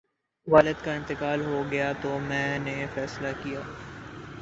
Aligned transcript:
والد 0.47 0.83
کا 0.83 0.93
انتقال 0.93 1.41
ہو 1.41 1.63
گیا 1.71 1.91
تو 2.01 2.17
میں 2.19 2.59
نے 2.59 2.85
فیصلہ 2.93 3.27
کیا 3.43 3.59